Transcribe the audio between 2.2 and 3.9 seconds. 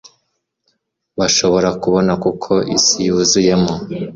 kuko isi yuzuyemo